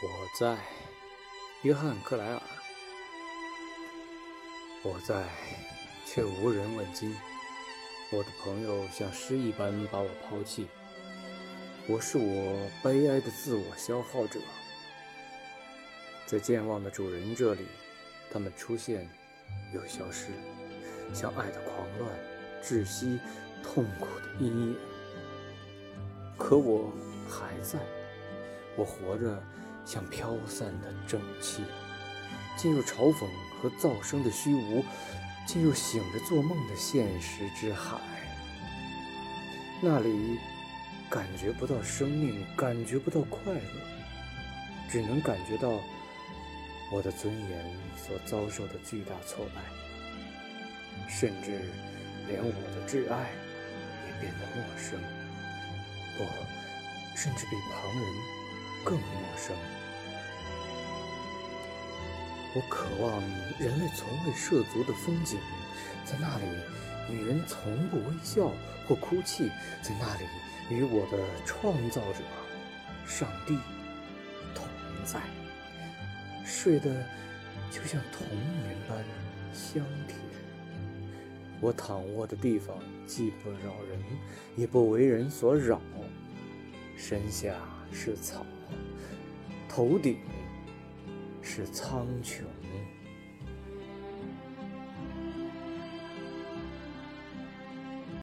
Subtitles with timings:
[0.00, 0.08] 我
[0.38, 0.56] 在，
[1.62, 2.40] 约翰·克莱尔。
[4.84, 5.24] 我在，
[6.06, 7.16] 却无人问津。
[8.12, 10.68] 我的朋友像诗一般把我抛弃。
[11.88, 14.38] 我是我悲哀的自我消耗者。
[16.26, 17.66] 在健忘的主人这里，
[18.30, 19.10] 他们出现
[19.74, 20.28] 又消失，
[21.12, 22.08] 像爱的狂乱、
[22.62, 23.18] 窒息、
[23.64, 24.76] 痛苦的阴影。
[26.38, 26.92] 可我
[27.28, 27.80] 还在，
[28.76, 29.42] 我活着。
[29.88, 31.62] 像飘散的正气，
[32.58, 33.26] 进入嘲讽
[33.62, 34.84] 和噪声的虚无，
[35.46, 37.96] 进入醒着做梦的现实之海。
[39.80, 40.38] 那里
[41.08, 43.60] 感觉不到生命，感觉不到快乐，
[44.90, 45.70] 只能感觉到
[46.92, 47.64] 我的尊严
[47.96, 49.62] 所遭受的巨大挫败，
[51.08, 51.62] 甚至
[52.28, 53.30] 连我的挚爱
[54.06, 55.00] 也变得陌生，
[56.18, 56.24] 不，
[57.16, 58.02] 甚至比旁人
[58.84, 59.54] 更陌生。
[62.54, 63.20] 我渴望
[63.58, 65.38] 人类从未涉足的风景，
[66.04, 66.44] 在那里，
[67.10, 68.50] 女人从不微笑
[68.86, 69.48] 或哭泣，
[69.82, 70.24] 在那里，
[70.74, 72.20] 与我的创造者——
[73.06, 73.58] 上帝
[74.54, 74.66] 同
[75.04, 75.20] 在，
[76.44, 76.90] 睡得
[77.70, 78.26] 就像童
[78.62, 79.04] 年般
[79.52, 80.18] 香甜。
[81.60, 84.00] 我躺卧的地方既不扰人，
[84.56, 85.80] 也不为人所扰，
[86.98, 87.54] 身下
[87.92, 88.44] 是草，
[89.68, 90.18] 头顶。
[91.40, 92.42] 是苍穹。